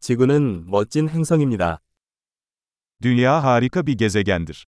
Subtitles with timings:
[0.00, 1.78] 지구는 멋진 행성입니다.
[3.02, 4.64] Dünya harika bir gezegendir.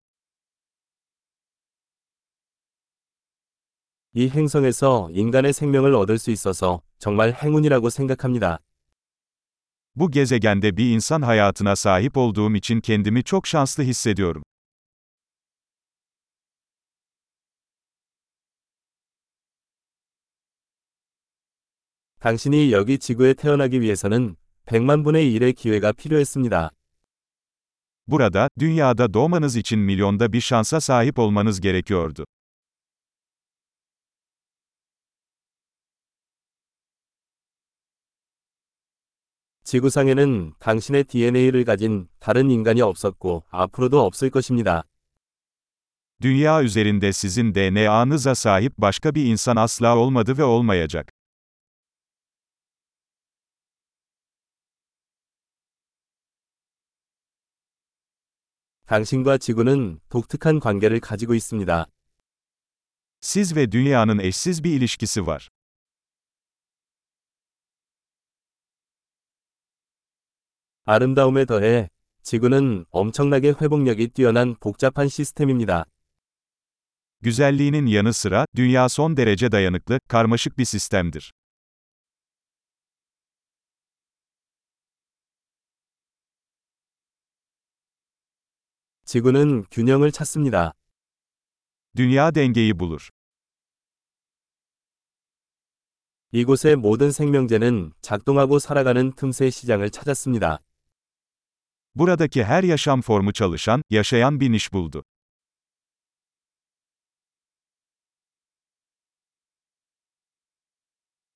[4.15, 8.59] 이 행성에서 인간의 생명을 얻을 수 있어서 정말 행운이라고 생각합니다.
[9.95, 14.43] Bu gezegende bir insan hayatına sahip olduğum için kendimi çok şanslı hissediyorum.
[22.19, 24.35] 당신이 여기 지구에 태어나기 위해서는
[24.68, 26.70] 100만 분의 1의 기회가 필요했습니다.
[28.06, 32.24] Burada, dünyada doğmanız için milyonda bir şansa sahip olmanız gerekiyordu.
[39.64, 44.84] 지구상에는 당신의 DNA를 가진 다른 인간이 없었고 앞으로도 없을 것입니다.
[46.22, 51.08] Dünya üzerinde sizin DNA'nıza sahip başka bir insan asla olmadı ve olmayacak.
[58.89, 61.85] 당신과 지구는 독특한 관계를 가지고 있습니다.
[63.21, 65.49] Siz ve dünyanın eşsiz bir ilişkisi var.
[70.85, 71.89] 아름다움에 더해
[72.23, 75.85] 지구는 엄청나게 회복력이 뛰어난 복잡한 시스템입니다.
[77.21, 81.31] Güzelliğinin yanı sıra, dünya son derece dayanıklı, karmaşık bir sistemdir.
[89.09, 90.73] 지구는 균형을 찾습니다.
[91.95, 93.09] Dünya dengeyi bulur.
[96.31, 100.59] 이곳의 모든 생명체는 작동하고 살아가는 틈새 시장을 찾았습니다.
[101.95, 105.01] Buradaki her yaşam formu çalışan, yaşayan bir niş buldu.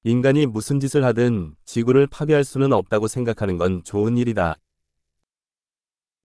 [0.04, 4.58] 인간이 무슨 짓을 하든 지구를 파괴할 수는 없다고 생각하는 건 좋은 일이다.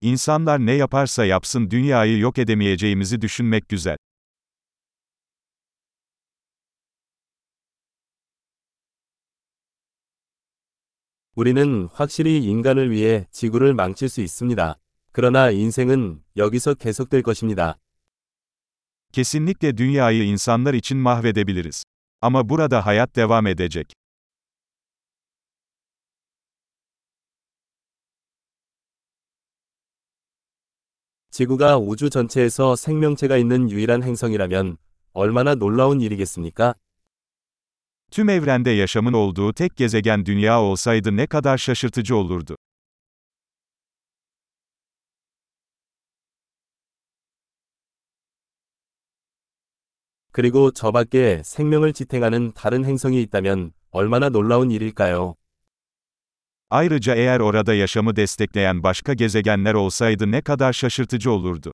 [0.02, 3.98] İnsanlar ne yaparsa yapsın dünyayı yok edemeyeceğimizi düşünmek güzel.
[11.36, 14.76] 우리는 확실히 인간을 위해 지구를 망칠 수 있습니다.
[15.12, 17.80] 그러나 인생은 여기서 계속될 것입니다.
[19.14, 21.84] Kesinlikle dünyayı insanlar için mahvedebiliriz.
[22.22, 23.94] Ama burada hayat devam edecek.
[31.39, 34.77] 지구가 우주 전체에서 생명체가 있는 유일한 행성이라면
[35.13, 36.75] 얼마나 놀라운 일이겠습니까?
[38.11, 42.57] Tüm evrende yaşamın olduğu tek gezegen dünya olsaydı ne kadar şaşırtıcı olurdu.
[50.33, 55.37] 그리고 저 밖에 생명을 지탱하는 다른 행성이 있다면 얼마나 놀라운 일일까요?
[56.70, 61.72] Ayrıca eğer orada yaşamı destekleyen başka gezegenler olsaydı ne kadar şaşırtıcı olurdu.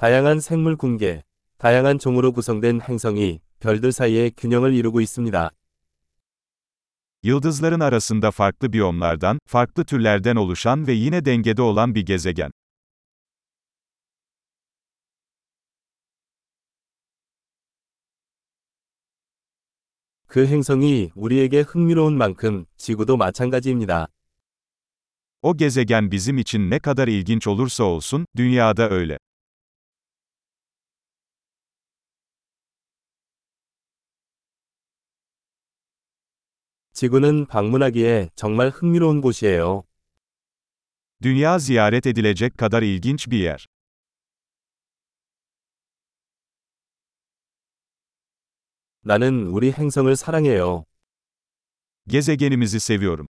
[0.00, 1.22] 다양한 생물 군계,
[1.58, 5.50] 다양한 종으로 구성된 행성이 별들 사이에 균형을 이루고 있습니다.
[7.22, 12.50] Yıldızların arasında farklı biyomlardan, farklı türlerden oluşan ve yine dengede olan bir gezegen.
[20.27, 24.07] 그 행성이 우리에게 흥미로운 만큼 지구도 마찬가지입니다.
[25.41, 29.17] O gezegen bizim için ne kadar ilginç olursa olsun, dünyada öyle.
[36.93, 39.83] 지구는 방문하기에 정말 흥미로운 곳이에요.
[41.21, 43.67] Dünya ziyaret edilecek kadar ilginç bir yer.
[49.05, 50.83] 나는 우리 행성을 사랑해요.
[52.07, 53.27] Gezegenimizi seviyorum.